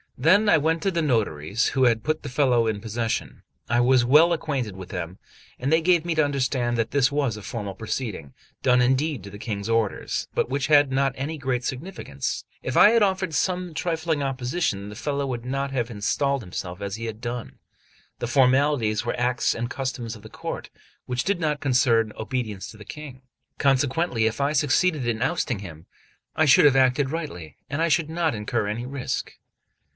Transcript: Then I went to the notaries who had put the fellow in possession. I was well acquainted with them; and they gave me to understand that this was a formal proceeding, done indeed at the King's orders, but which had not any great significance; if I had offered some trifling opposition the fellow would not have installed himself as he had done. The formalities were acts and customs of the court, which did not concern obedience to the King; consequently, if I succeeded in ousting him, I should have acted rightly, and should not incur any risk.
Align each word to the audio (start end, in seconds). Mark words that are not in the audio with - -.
Then 0.17 0.49
I 0.49 0.57
went 0.57 0.83
to 0.83 0.91
the 0.91 1.01
notaries 1.01 1.69
who 1.69 1.85
had 1.85 2.03
put 2.03 2.21
the 2.21 2.29
fellow 2.29 2.65
in 2.67 2.79
possession. 2.81 3.41
I 3.69 3.79
was 3.81 4.05
well 4.05 4.33
acquainted 4.33 4.75
with 4.75 4.89
them; 4.89 5.17
and 5.59 5.71
they 5.71 5.81
gave 5.81 6.05
me 6.05 6.13
to 6.15 6.25
understand 6.25 6.75
that 6.77 6.91
this 6.91 7.11
was 7.11 7.37
a 7.37 7.41
formal 7.41 7.73
proceeding, 7.75 8.33
done 8.63 8.81
indeed 8.81 9.25
at 9.27 9.31
the 9.31 9.39
King's 9.39 9.69
orders, 9.69 10.27
but 10.35 10.49
which 10.49 10.67
had 10.67 10.91
not 10.91 11.13
any 11.15 11.39
great 11.39 11.63
significance; 11.63 12.45
if 12.61 12.75
I 12.77 12.91
had 12.91 13.01
offered 13.03 13.33
some 13.33 13.73
trifling 13.75 14.21
opposition 14.23 14.89
the 14.89 14.95
fellow 14.95 15.25
would 15.25 15.45
not 15.45 15.71
have 15.71 15.89
installed 15.91 16.41
himself 16.41 16.81
as 16.81 16.95
he 16.95 17.05
had 17.05 17.21
done. 17.21 17.57
The 18.19 18.27
formalities 18.27 19.03
were 19.05 19.19
acts 19.19 19.55
and 19.55 19.69
customs 19.69 20.15
of 20.15 20.21
the 20.23 20.29
court, 20.29 20.69
which 21.07 21.23
did 21.23 21.39
not 21.39 21.61
concern 21.61 22.11
obedience 22.17 22.69
to 22.71 22.77
the 22.77 22.85
King; 22.85 23.21
consequently, 23.59 24.25
if 24.25 24.39
I 24.41 24.53
succeeded 24.53 25.07
in 25.07 25.21
ousting 25.21 25.59
him, 25.59 25.85
I 26.35 26.45
should 26.45 26.65
have 26.65 26.75
acted 26.75 27.11
rightly, 27.11 27.57
and 27.71 27.91
should 27.91 28.09
not 28.09 28.35
incur 28.35 28.67
any 28.67 28.85
risk. 28.85 29.33